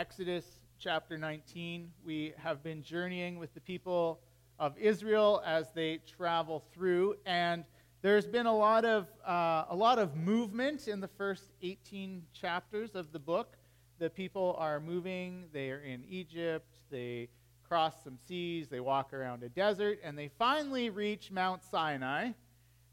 [0.00, 0.46] Exodus
[0.78, 1.90] chapter 19.
[2.06, 4.20] We have been journeying with the people
[4.58, 7.64] of Israel as they travel through, and
[8.00, 12.94] there's been a lot of uh, a lot of movement in the first 18 chapters
[12.94, 13.58] of the book.
[13.98, 15.44] The people are moving.
[15.52, 16.78] They are in Egypt.
[16.90, 17.28] They
[17.68, 18.68] cross some seas.
[18.68, 22.30] They walk around a desert, and they finally reach Mount Sinai.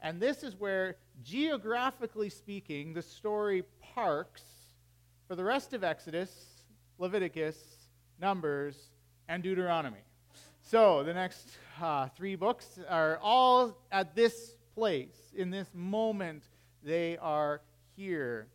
[0.02, 3.64] And this is where, geographically speaking, the story
[3.94, 4.42] parks
[5.26, 6.57] for the rest of Exodus
[6.98, 7.56] Leviticus,
[8.20, 8.76] Numbers,
[9.28, 10.00] and Deuteronomy.
[10.62, 11.48] So the next
[11.80, 16.42] uh, three books are all at this place, in this moment.
[16.82, 17.62] They are
[17.96, 18.48] here.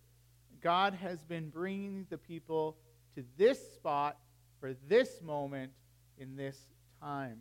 [0.61, 2.77] God has been bringing the people
[3.15, 4.17] to this spot
[4.59, 5.71] for this moment
[6.17, 6.57] in this
[7.01, 7.39] time.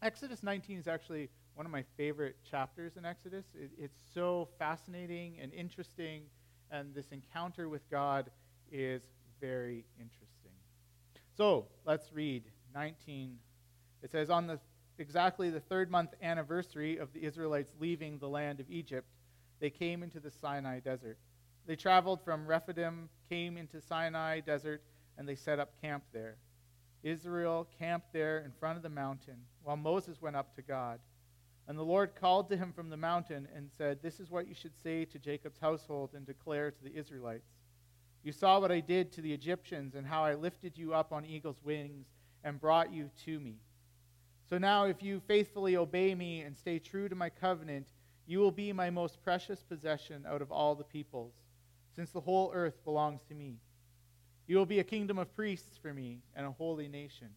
[0.00, 3.44] Exodus 19 is actually one of my favorite chapters in Exodus.
[3.54, 6.22] It, it's so fascinating and interesting,
[6.70, 8.30] and this encounter with God
[8.70, 9.02] is
[9.42, 10.52] very interesting.
[11.36, 13.36] So let's read 19.
[14.02, 14.58] It says, On the
[14.98, 19.08] exactly the third month anniversary of the Israelites leaving the land of Egypt,
[19.60, 21.18] they came into the Sinai desert.
[21.66, 24.82] They traveled from Rephidim, came into Sinai desert,
[25.18, 26.36] and they set up camp there.
[27.02, 31.00] Israel camped there in front of the mountain, while Moses went up to God.
[31.66, 34.54] And the Lord called to him from the mountain and said, This is what you
[34.54, 37.48] should say to Jacob's household and declare to the Israelites.
[38.22, 41.26] You saw what I did to the Egyptians and how I lifted you up on
[41.26, 42.06] eagle's wings
[42.44, 43.56] and brought you to me.
[44.48, 47.88] So now, if you faithfully obey me and stay true to my covenant,
[48.26, 51.32] you will be my most precious possession out of all the peoples,
[51.94, 53.56] since the whole earth belongs to me.
[54.46, 57.28] You will be a kingdom of priests for me and a holy nation.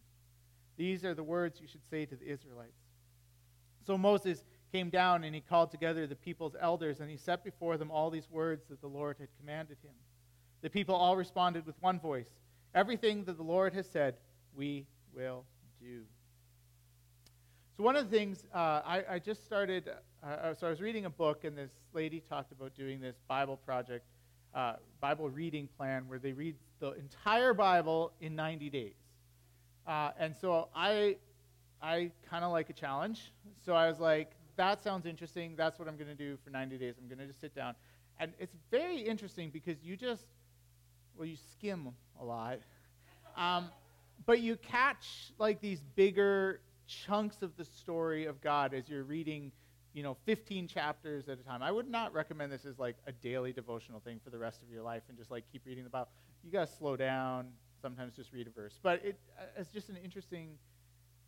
[0.76, 2.82] These are the words you should say to the Israelites.
[3.86, 7.76] So Moses came down and he called together the people's elders, and he set before
[7.76, 9.94] them all these words that the Lord had commanded him.
[10.62, 12.28] The people all responded with one voice
[12.76, 14.16] Everything that the Lord has said,
[14.54, 15.46] we will
[15.80, 16.02] do.
[17.74, 19.90] So, one of the things uh, I, I, just started,
[20.22, 23.16] uh, uh, so I was reading a book, and this lady talked about doing this
[23.28, 24.04] Bible project,
[24.54, 28.96] uh, Bible reading plan, where they read the entire Bible in 90 days.
[29.86, 31.16] Uh, and so I,
[31.80, 33.32] I kind of like a challenge.
[33.64, 35.54] So I was like, that sounds interesting.
[35.56, 36.94] That's what I'm going to do for 90 days.
[37.00, 37.74] I'm going to just sit down.
[38.18, 40.26] And it's very interesting because you just
[41.16, 41.88] well, you skim
[42.20, 42.58] a lot.
[43.36, 43.68] Um,
[44.24, 49.52] but you catch like these bigger chunks of the story of God as you're reading,
[49.92, 51.62] you know, 15 chapters at a time.
[51.62, 54.70] I would not recommend this as like a daily devotional thing for the rest of
[54.70, 56.08] your life and just like keep reading the Bible.
[56.44, 57.48] You got to slow down,
[57.80, 58.78] sometimes just read a verse.
[58.82, 60.50] But it, uh, it's just an interesting,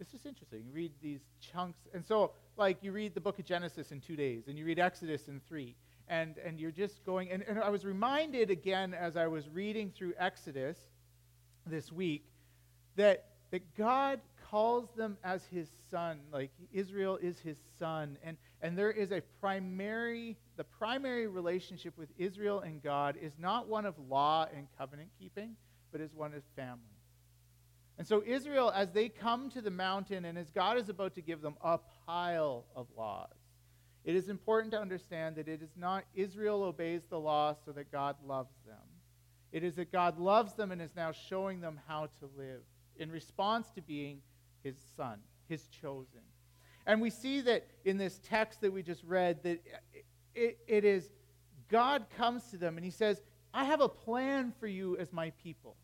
[0.01, 0.65] it's just interesting.
[0.67, 1.81] You read these chunks.
[1.93, 4.79] And so, like, you read the book of Genesis in two days, and you read
[4.79, 5.75] Exodus in three
[6.09, 7.31] and, and you're just going.
[7.31, 10.77] And, and I was reminded again as I was reading through Exodus
[11.67, 12.25] this week
[12.97, 14.21] that, that God
[14.51, 16.21] calls them as his son.
[16.33, 18.19] Like Israel is his son.
[18.23, 23.69] And, and there is a primary, the primary relationship with Israel and God is not
[23.69, 25.57] one of law and covenant keeping,
[25.93, 26.83] but is one of family.
[27.99, 31.21] And so, Israel, as they come to the mountain and as God is about to
[31.21, 33.35] give them a pile of laws,
[34.05, 37.93] it is important to understand that it is not Israel obeys the law so that
[37.93, 38.77] God loves them.
[39.53, 42.63] It is that God loves them and is now showing them how to live
[42.97, 44.21] in response to being
[44.63, 46.21] his son, his chosen.
[46.87, 49.61] And we see that in this text that we just read that
[50.35, 51.11] it, it is
[51.69, 53.21] God comes to them and he says,
[53.53, 55.77] I have a plan for you as my people.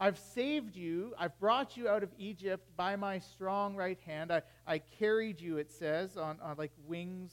[0.00, 1.14] I've saved you.
[1.18, 4.32] I've brought you out of Egypt by my strong right hand.
[4.32, 7.32] I, I carried you, it says, on, on like wings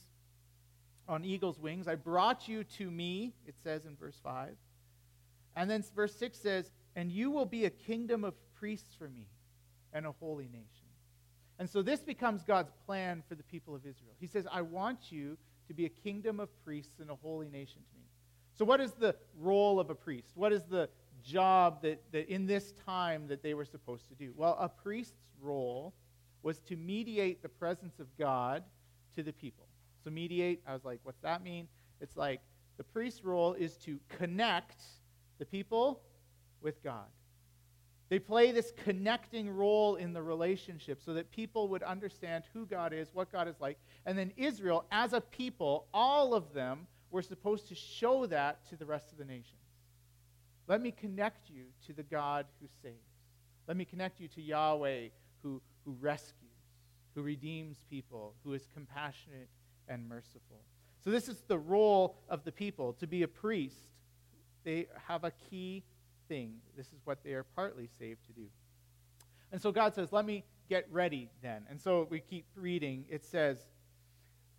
[1.11, 1.87] on eagle's wings.
[1.87, 4.55] I brought you to me, it says in verse 5.
[5.55, 9.27] And then verse 6 says, And you will be a kingdom of priests for me
[9.93, 10.87] and a holy nation.
[11.59, 14.13] And so this becomes God's plan for the people of Israel.
[14.19, 17.81] He says, I want you to be a kingdom of priests and a holy nation
[17.91, 18.07] to me.
[18.57, 20.31] So, what is the role of a priest?
[20.35, 20.89] What is the
[21.23, 24.33] job that, that in this time that they were supposed to do?
[24.35, 25.93] Well, a priest's role
[26.41, 28.63] was to mediate the presence of God
[29.15, 29.67] to the people.
[30.03, 31.67] So mediate, I was like, what's that mean?
[31.99, 32.41] It's like
[32.77, 34.81] the priest's role is to connect
[35.37, 36.01] the people
[36.61, 37.05] with God.
[38.09, 42.91] They play this connecting role in the relationship so that people would understand who God
[42.91, 43.77] is, what God is like.
[44.05, 48.75] And then Israel, as a people, all of them were supposed to show that to
[48.75, 49.55] the rest of the nations.
[50.67, 52.95] Let me connect you to the God who saves.
[53.67, 55.07] Let me connect you to Yahweh
[55.41, 56.35] who, who rescues,
[57.15, 59.47] who redeems people, who is compassionate
[59.87, 60.61] and merciful.
[61.03, 63.77] So, this is the role of the people to be a priest.
[64.63, 65.83] They have a key,
[66.31, 66.53] thing.
[66.77, 68.47] This is what they are partly saved to do.
[69.51, 71.63] And so God says, Let me get ready then.
[71.69, 73.03] And so we keep reading.
[73.09, 73.57] It says,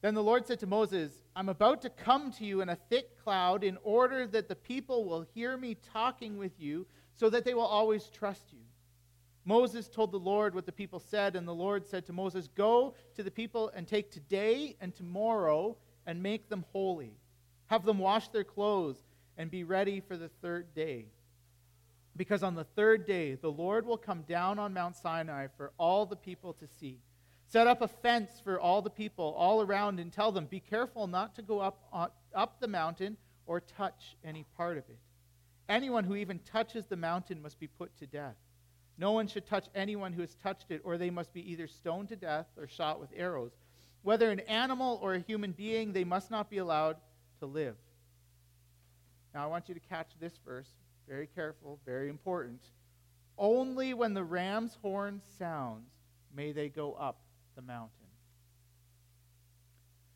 [0.02, 3.18] Then the Lord said to Moses, I'm about to come to you in a thick
[3.24, 6.86] cloud in order that the people will hear me talking with you
[7.16, 8.60] so that they will always trust you.
[9.44, 12.94] Moses told the Lord what the people said, and the Lord said to Moses, Go
[13.16, 17.16] to the people and take today and tomorrow and make them holy.
[17.66, 19.02] Have them wash their clothes
[19.36, 21.06] and be ready for the third day.
[22.16, 26.06] Because on the third day, the Lord will come down on Mount Sinai for all
[26.06, 27.00] the people to see.
[27.48, 31.06] Set up a fence for all the people all around and tell them, Be careful
[31.06, 33.16] not to go up, up the mountain
[33.46, 34.98] or touch any part of it.
[35.68, 38.36] Anyone who even touches the mountain must be put to death.
[38.98, 42.08] No one should touch anyone who has touched it, or they must be either stoned
[42.10, 43.52] to death or shot with arrows.
[44.02, 46.96] Whether an animal or a human being, they must not be allowed
[47.40, 47.76] to live.
[49.34, 50.68] Now, I want you to catch this verse.
[51.08, 52.60] Very careful, very important.
[53.38, 55.90] Only when the ram's horn sounds
[56.34, 57.18] may they go up
[57.56, 58.01] the mountain.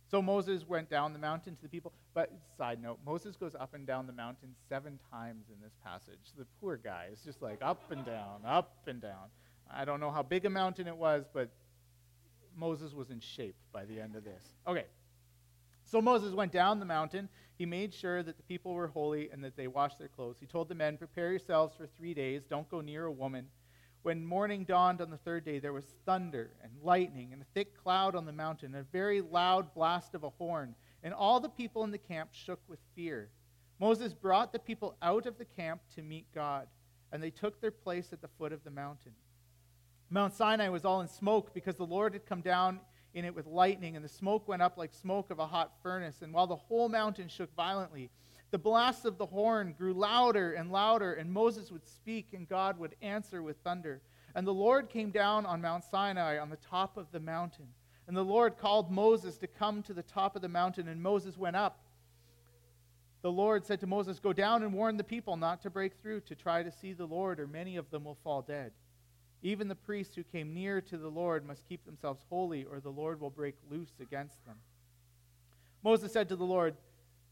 [0.09, 1.93] So Moses went down the mountain to the people.
[2.15, 6.33] But, side note, Moses goes up and down the mountain seven times in this passage.
[6.39, 9.31] The poor guy is just like up and down, up and down.
[9.73, 11.51] I don't know how big a mountain it was, but
[12.57, 14.43] Moses was in shape by the end of this.
[14.67, 14.85] Okay.
[15.85, 17.29] So Moses went down the mountain.
[17.59, 20.37] He made sure that the people were holy and that they washed their clothes.
[20.41, 22.43] He told the men, Prepare yourselves for three days.
[22.49, 23.47] Don't go near a woman.
[24.07, 27.77] When morning dawned on the third day, there was thunder and lightning and a thick
[27.77, 30.77] cloud on the mountain, and a very loud blast of a horn.
[31.03, 33.31] And all the people in the camp shook with fear.
[33.81, 36.69] Moses brought the people out of the camp to meet God,
[37.11, 39.11] and they took their place at the foot of the mountain.
[40.09, 42.79] Mount Sinai was all in smoke because the Lord had come down
[43.13, 46.23] in it with lightning, and the smoke went up like smoke of a hot furnace.
[46.23, 48.11] And while the whole mountain shook violently,
[48.51, 52.79] the blast of the horn grew louder and louder, and Moses would speak, and God
[52.79, 54.01] would answer with thunder.
[54.35, 57.67] And the Lord came down on Mount Sinai on the top of the mountain.
[58.07, 61.37] And the Lord called Moses to come to the top of the mountain, and Moses
[61.37, 61.81] went up.
[63.23, 66.21] The Lord said to Moses, Go down and warn the people not to break through
[66.21, 68.71] to try to see the Lord, or many of them will fall dead.
[69.43, 72.91] Even the priests who came near to the Lord must keep themselves holy, or the
[72.91, 74.57] Lord will break loose against them.
[75.83, 76.77] Moses said to the Lord,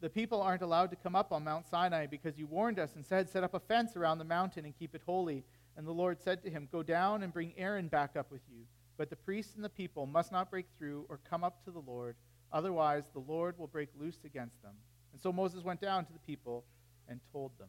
[0.00, 3.06] The people aren't allowed to come up on Mount Sinai because you warned us and
[3.06, 5.44] said, Set up a fence around the mountain and keep it holy.
[5.76, 8.64] And the Lord said to him, Go down and bring Aaron back up with you.
[8.96, 11.80] But the priests and the people must not break through or come up to the
[11.80, 12.16] Lord,
[12.52, 14.74] otherwise, the Lord will break loose against them.
[15.12, 16.64] And so Moses went down to the people
[17.08, 17.68] and told them.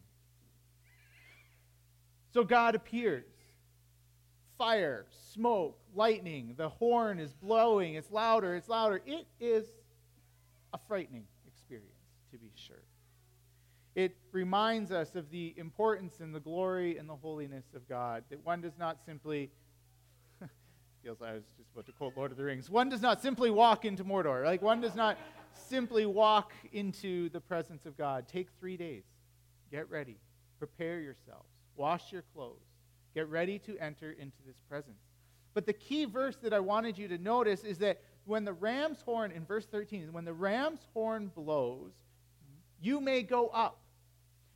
[2.33, 3.25] So God appears
[4.57, 6.53] fire, smoke, lightning.
[6.57, 7.95] The horn is blowing.
[7.95, 8.55] It's louder.
[8.55, 9.01] It's louder.
[9.05, 9.65] It is
[10.73, 11.23] a frightening
[12.35, 12.83] to be sure.
[13.95, 18.45] It reminds us of the importance and the glory and the holiness of God, that
[18.45, 19.49] one does not simply,
[21.03, 23.21] feels like I was just about to quote Lord of the Rings, one does not
[23.21, 24.43] simply walk into Mordor.
[24.43, 25.17] Like, one does not
[25.53, 28.27] simply walk into the presence of God.
[28.27, 29.03] Take three days.
[29.71, 30.17] Get ready.
[30.59, 31.49] Prepare yourselves.
[31.77, 32.75] Wash your clothes
[33.15, 34.99] Get ready to enter into this presence.
[35.53, 39.01] But the key verse that I wanted you to notice is that when the ram's
[39.01, 41.93] horn, in verse 13, when the ram's horn blows,
[42.85, 43.79] you may go up.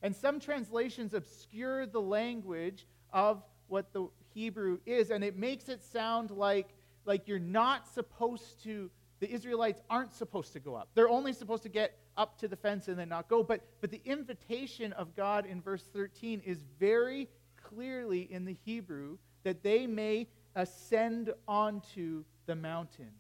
[0.02, 5.84] And some translations obscure the language of what the Hebrew is, and it makes it
[5.84, 6.70] sound like,
[7.06, 10.90] like you're not supposed to, the Israelites aren't supposed to go up.
[10.94, 13.44] They're only supposed to get up to the fence and then not go.
[13.44, 17.28] But, but the invitation of God in verse 13 is very
[17.62, 23.12] clearly in the Hebrew that they may ascend onto the mountain.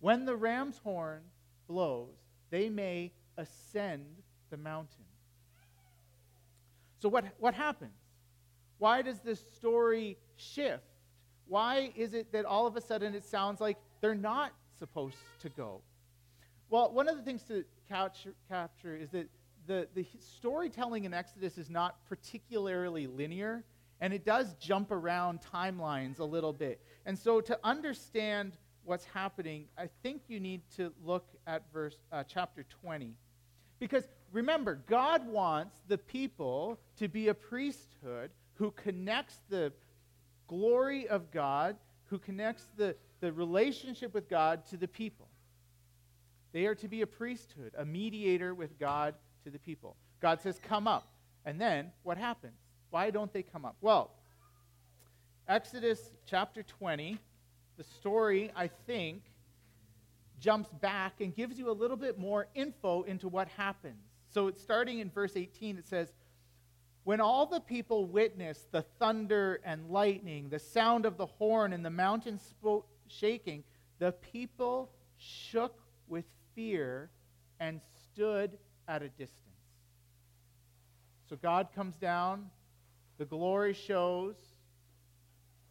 [0.00, 1.22] When the ram's horn
[1.68, 2.16] blows,
[2.50, 4.21] they may ascend
[4.52, 5.04] the mountain.
[7.00, 7.96] So, what, what happens?
[8.78, 10.84] Why does this story shift?
[11.48, 15.48] Why is it that all of a sudden it sounds like they're not supposed to
[15.48, 15.80] go?
[16.70, 19.28] Well, one of the things to capture, capture is that
[19.66, 23.64] the, the storytelling in Exodus is not particularly linear
[24.00, 26.80] and it does jump around timelines a little bit.
[27.06, 32.24] And so to understand what's happening, I think you need to look at verse uh,
[32.24, 33.14] chapter 20.
[33.78, 39.72] Because remember, God wants the people to be a priesthood who connects the
[40.46, 45.28] glory of God, who connects the, the relationship with God to the people.
[46.52, 49.96] They are to be a priesthood, a mediator with God to the people.
[50.20, 51.08] God says, Come up.
[51.44, 52.58] And then what happens?
[52.90, 53.76] Why don't they come up?
[53.80, 54.10] Well,
[55.48, 57.18] Exodus chapter 20,
[57.76, 59.22] the story, I think,
[60.38, 64.11] jumps back and gives you a little bit more info into what happens.
[64.32, 66.12] So it's starting in verse 18, it says,
[67.04, 71.84] When all the people witnessed the thunder and lightning, the sound of the horn, and
[71.84, 73.62] the mountain spo- shaking,
[73.98, 76.24] the people shook with
[76.54, 77.10] fear
[77.60, 78.58] and stood
[78.88, 79.38] at a distance.
[81.28, 82.50] So God comes down,
[83.18, 84.34] the glory shows,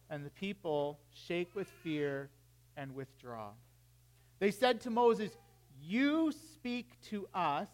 [0.08, 2.30] and the people shake with fear
[2.76, 3.50] and withdraw.
[4.38, 5.32] They said to Moses,
[5.80, 7.68] You speak to us,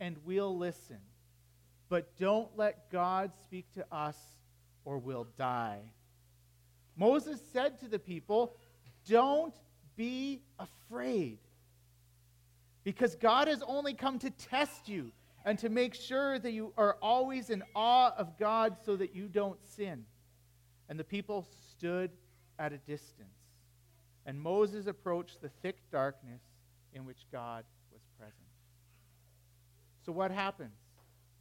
[0.00, 0.98] and we'll listen.
[1.88, 4.16] But don't let God speak to us,
[4.84, 5.82] or we'll die.
[6.96, 8.56] Moses said to the people,
[9.06, 9.54] Don't
[9.96, 11.38] be afraid.
[12.82, 15.12] Because God has only come to test you
[15.44, 19.28] and to make sure that you are always in awe of God so that you
[19.28, 20.04] don't sin.
[20.88, 22.10] And the people stood
[22.58, 23.28] at a distance.
[24.26, 26.42] And Moses approached the thick darkness
[26.92, 27.64] in which God.
[30.10, 30.74] So, what happens?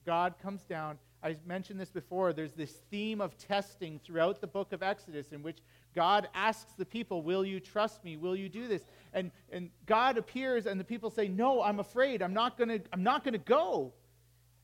[0.05, 0.99] God comes down.
[1.23, 2.33] I mentioned this before.
[2.33, 5.57] There's this theme of testing throughout the book of Exodus in which
[5.95, 8.15] God asks the people, Will you trust me?
[8.15, 8.83] Will you do this?
[9.11, 12.21] And, and God appears, and the people say, No, I'm afraid.
[12.21, 13.91] I'm not going to go.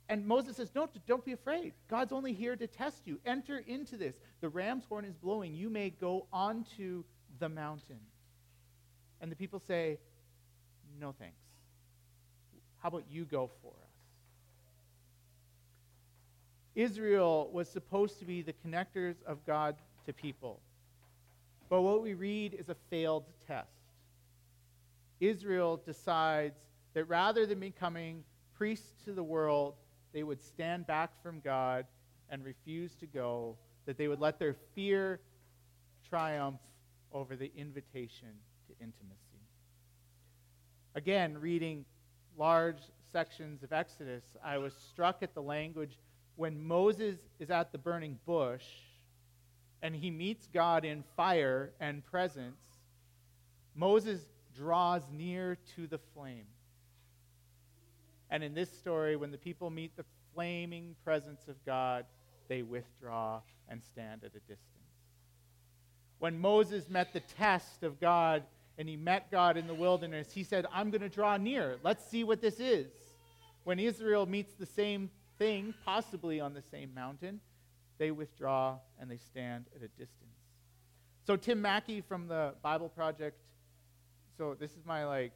[0.08, 1.74] And Moses says, No, don't be afraid.
[1.90, 3.20] God's only here to test you.
[3.26, 4.14] Enter into this.
[4.40, 5.56] The ram's horn is blowing.
[5.56, 7.04] You may go onto
[7.40, 8.02] the mountain.
[9.20, 9.98] And the people say,
[11.02, 11.42] No thanks.
[12.86, 13.85] How about you go for us?
[16.76, 20.60] Israel was supposed to be the connectors of God to people.
[21.70, 23.70] But what we read is a failed test.
[25.20, 26.60] Israel decides
[26.94, 28.24] that rather than becoming
[28.58, 29.76] priests to the world,
[30.14, 31.86] they would stand back from God
[32.30, 35.20] and refuse to go, that they would let their fear
[36.08, 36.60] triumph
[37.12, 38.30] over the invitation
[38.68, 39.20] to intimacy.
[40.96, 41.86] Again, reading
[42.38, 42.80] large
[43.12, 45.98] sections of Exodus, I was struck at the language
[46.36, 48.66] when Moses is at the burning bush
[49.82, 52.62] and he meets God in fire and presence.
[53.76, 54.22] Moses
[54.56, 56.46] draws near to the flame.
[58.30, 62.06] And in this story, when the people meet the flaming presence of God,
[62.48, 64.60] they withdraw and stand at a distance.
[66.20, 68.44] When Moses met the test of God
[68.78, 71.78] and he met God in the wilderness, he said, I'm going to draw near.
[71.84, 72.88] Let's see what this is.
[73.64, 77.40] When Israel meets the same thing, possibly on the same mountain,
[77.98, 80.22] they withdraw and they stand at a distance.
[81.26, 83.38] So, Tim Mackie from the Bible Project,
[84.38, 85.32] so this is my like,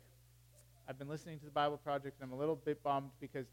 [0.87, 3.47] I've been listening to the Bible Project and I'm a little bit bummed because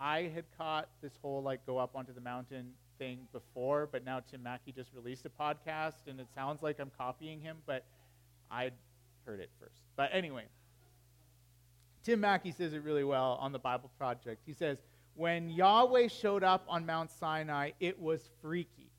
[0.00, 4.20] I had caught this whole like go up onto the mountain thing before, but now
[4.20, 7.84] Tim Mackie just released a podcast and it sounds like I'm copying him, but
[8.50, 8.70] I
[9.24, 9.80] heard it first.
[9.96, 10.44] But anyway,
[12.04, 14.42] Tim Mackie says it really well on the Bible Project.
[14.46, 14.78] He says,
[15.16, 18.90] when Yahweh showed up on Mount Sinai, it was freaky.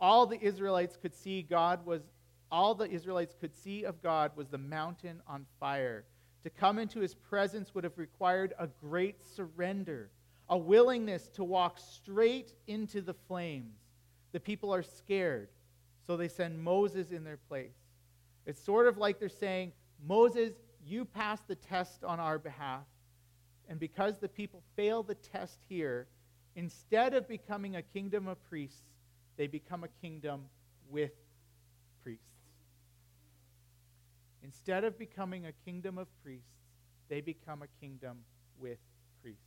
[0.00, 2.02] All the Israelites could see God was
[2.50, 6.04] all the Israelites could see of God was the mountain on fire.
[6.44, 10.10] To come into his presence would have required a great surrender,
[10.50, 13.78] a willingness to walk straight into the flames.
[14.32, 15.48] The people are scared,
[16.06, 17.76] so they send Moses in their place.
[18.44, 19.72] It's sort of like they're saying,
[20.06, 20.52] Moses,
[20.84, 22.84] you passed the test on our behalf.
[23.68, 26.06] And because the people fail the test here,
[26.56, 28.82] instead of becoming a kingdom of priests,
[29.36, 30.42] they become a kingdom
[30.90, 31.12] with
[32.02, 32.24] priests.
[34.42, 36.48] Instead of becoming a kingdom of priests,
[37.08, 38.18] they become a kingdom
[38.58, 38.78] with
[39.22, 39.42] priests.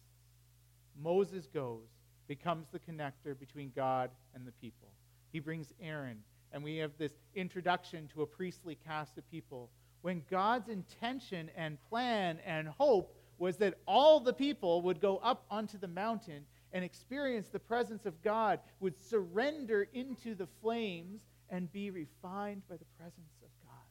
[1.02, 1.88] Moses goes,
[2.28, 4.88] becomes the connector between God and the people.
[5.32, 6.20] He brings Aaron,
[6.52, 9.70] and we have this introduction to a priestly caste of people.
[10.02, 15.46] When God's intention and plan and hope was that all the people would go up
[15.50, 21.72] onto the mountain and experience the presence of God, would surrender into the flames and
[21.72, 23.86] be refined by the presence of God.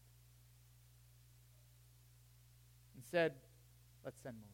[2.98, 3.32] Instead,
[4.04, 4.50] let's send Moses.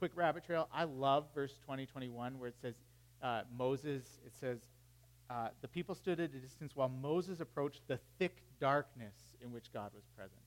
[0.00, 0.68] Quick rabbit trail.
[0.72, 2.74] I love verse 20, 21, where it says,
[3.22, 4.58] uh, Moses, it says,
[5.30, 9.72] uh, the people stood at a distance while Moses approached the thick darkness in which
[9.72, 10.40] God was present.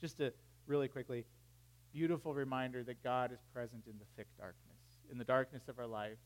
[0.00, 0.32] Just to
[0.66, 1.24] really quickly,
[1.92, 4.78] beautiful reminder that God is present in the thick darkness.
[5.10, 6.18] In the darkness of our life,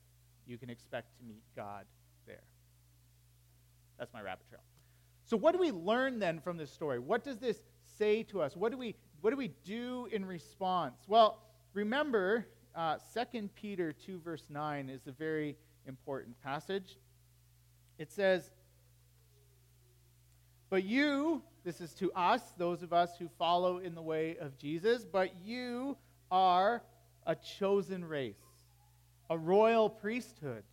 [0.47, 1.85] you can expect to meet God
[2.27, 2.43] there.
[3.99, 4.63] That's my rabbit trail.
[5.25, 6.99] So, what do we learn then from this story?
[6.99, 7.59] What does this
[7.99, 8.57] say to us?
[8.57, 11.05] What do we, what do, we do in response?
[11.07, 11.39] Well,
[11.73, 12.97] remember, uh,
[13.33, 16.99] 2 Peter 2, verse 9 is a very important passage.
[17.99, 18.51] It says,
[20.71, 24.59] But you, this is to us, those of us who follow in the way of
[24.59, 25.97] Jesus, but you
[26.31, 26.83] are
[27.27, 28.35] a chosen race,
[29.31, 30.65] a royal priesthood,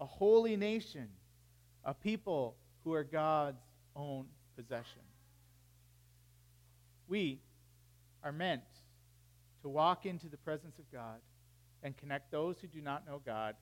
[0.00, 1.08] a holy nation,
[1.84, 3.62] a people who are God's
[3.96, 5.02] own possession.
[7.08, 7.40] We
[8.22, 8.62] are meant
[9.62, 11.20] to walk into the presence of God
[11.82, 13.54] and connect those who do not know God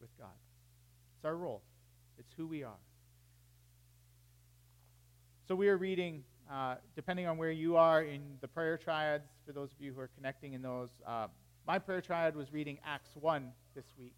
[0.00, 0.28] with God.
[1.16, 1.62] It's our role,
[2.18, 2.72] it's who we are.
[5.46, 9.52] So we are reading, uh, depending on where you are in the prayer triads, for
[9.52, 10.88] those of you who are connecting in those.
[11.06, 11.26] Uh,
[11.66, 14.14] my prayer triad was reading Acts 1 this week.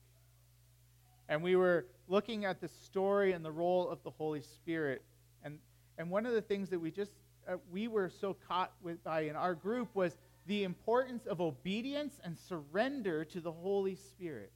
[1.28, 5.02] And we were looking at the story and the role of the Holy Spirit.
[5.42, 5.58] And,
[5.98, 7.10] and one of the things that we just,
[7.48, 10.16] uh, we were so caught with by in our group was
[10.46, 14.52] the importance of obedience and surrender to the Holy Spirit.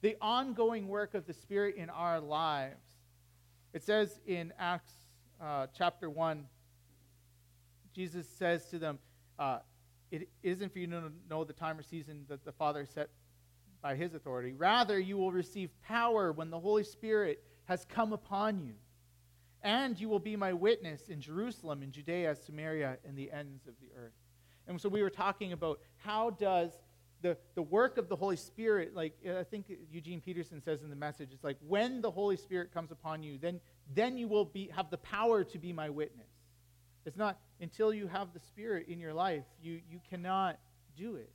[0.00, 2.82] The ongoing work of the Spirit in our lives.
[3.72, 4.90] It says in Acts
[5.40, 6.44] uh, chapter 1,
[7.94, 8.98] Jesus says to them,
[9.38, 9.58] uh,
[10.10, 13.10] It isn't for you to know the time or season that the Father set
[13.82, 14.52] by his authority.
[14.52, 18.74] Rather, you will receive power when the Holy Spirit has come upon you.
[19.62, 23.74] And you will be my witness in Jerusalem, in Judea, Samaria, and the ends of
[23.80, 24.12] the earth.
[24.66, 26.72] And so we were talking about how does
[27.22, 30.96] the, the work of the Holy Spirit, like I think Eugene Peterson says in the
[30.96, 33.60] message, it's like when the Holy Spirit comes upon you, then,
[33.94, 36.26] then you will be, have the power to be my witness.
[37.06, 40.58] It's not until you have the Spirit in your life, you, you cannot
[40.96, 41.30] do it.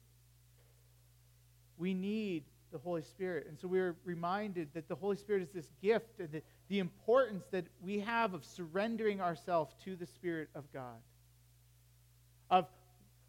[1.78, 3.48] We need the Holy Spirit.
[3.48, 6.80] And so we are reminded that the Holy Spirit is this gift and the, the
[6.80, 11.00] importance that we have of surrendering ourselves to the Spirit of God,
[12.50, 12.66] of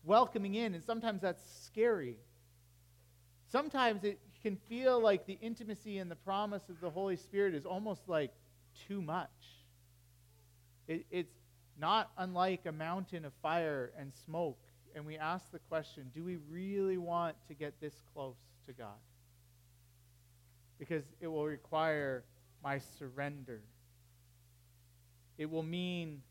[0.05, 0.75] welcoming in.
[0.75, 2.19] And sometimes that's scary.
[3.51, 7.67] Sometimes it can feel like the intimacy and the promise of the Holy Spirit is
[7.67, 8.33] almost like
[8.87, 9.31] too much.
[10.87, 11.35] It, it's
[11.79, 14.59] not unlike a mountain of fire and smoke
[14.95, 18.37] and we ask the question do we really want to get this close
[18.67, 18.99] to God?
[20.79, 22.25] Because it will require
[22.63, 23.61] my surrender.
[25.37, 26.23] It will mean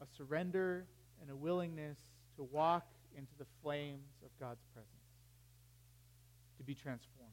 [0.00, 0.86] a surrender
[1.20, 1.98] and a willingness
[2.36, 4.92] to walk into the flames of God's presence,
[6.58, 7.32] to be transformed.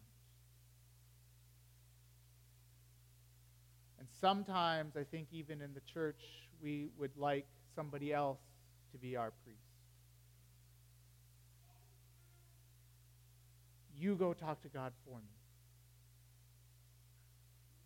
[3.99, 6.21] And sometimes, I think, even in the church,
[6.61, 8.39] we would like somebody else
[8.91, 9.59] to be our priest.
[13.97, 15.37] You go talk to God for me.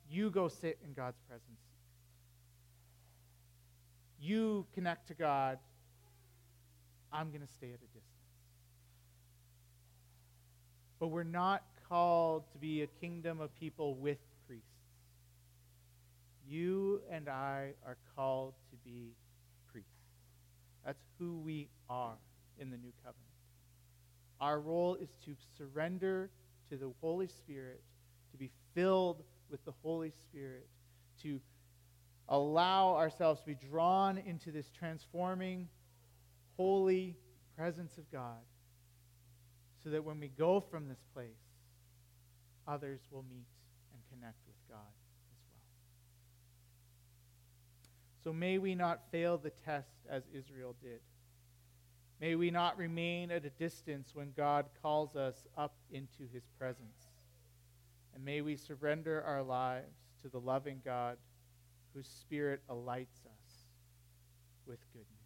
[0.10, 1.44] You go sit in God's presence.
[4.20, 5.60] You connect to God.
[7.12, 8.04] I'm going to stay at a distance.
[11.00, 14.18] But we're not called to be a kingdom of people with
[14.48, 14.66] priests.
[16.48, 19.12] You and I are called to be
[19.72, 19.92] priests.
[20.86, 22.18] that's who we are
[22.60, 23.28] in the new covenant.
[24.40, 26.30] Our role is to surrender
[26.70, 27.82] to the Holy Spirit,
[28.32, 30.68] to be filled with the Holy Spirit,
[31.24, 31.40] to
[32.30, 35.68] allow ourselves to be drawn into this transforming,
[36.58, 37.16] holy
[37.56, 38.44] presence of God,
[39.84, 41.30] so that when we go from this place,
[42.68, 43.48] others will meet
[43.94, 44.80] and connect with God.
[44.80, 45.50] As
[48.24, 48.34] well.
[48.34, 51.00] So may we not fail the test as Israel did.
[52.20, 57.06] May we not remain at a distance when God calls us up into his presence.
[58.16, 61.18] And may we surrender our lives to the loving God
[61.94, 63.66] whose spirit alights us
[64.66, 65.17] with goodness.